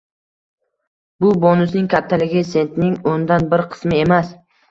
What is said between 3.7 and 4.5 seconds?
qismi emas.